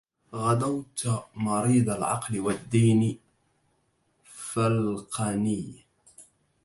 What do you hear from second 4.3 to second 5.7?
فالقني